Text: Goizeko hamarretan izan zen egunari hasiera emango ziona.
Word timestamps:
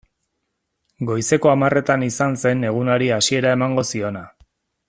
Goizeko 1.09 1.51
hamarretan 1.51 2.07
izan 2.07 2.35
zen 2.45 2.67
egunari 2.73 3.13
hasiera 3.19 3.55
emango 3.59 3.89
ziona. 3.95 4.29